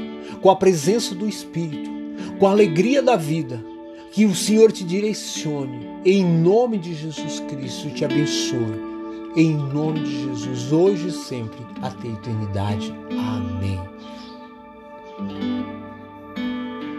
[0.40, 1.90] com a presença do Espírito,
[2.38, 3.64] com a alegria da vida.
[4.12, 5.88] Que o Senhor te direcione.
[6.04, 8.93] Em nome de Jesus Cristo, te abençoe.
[9.36, 12.94] Em nome de Jesus, hoje e sempre, até a eternidade.
[13.10, 13.80] Amém.